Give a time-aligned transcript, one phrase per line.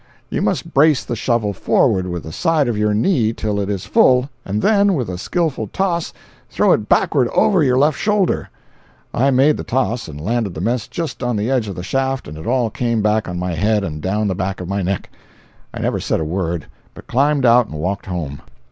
[0.31, 3.85] You must brace the shovel forward with the side of your knee till it is
[3.85, 6.11] full, and then, with a skilful toss,
[6.49, 8.49] throw it backward over your left shoulder.
[9.13, 12.27] I made the toss, and landed the mess just on the edge of the shaft
[12.27, 15.11] and it all came back on my head and down the back of my neck.
[15.71, 16.65] I never said a word,
[16.95, 18.41] but climbed out and walked home.